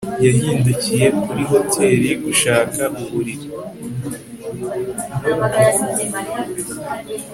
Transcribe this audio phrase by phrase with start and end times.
[0.25, 3.47] Yahindukiye kuri hoteri gushaka uburiri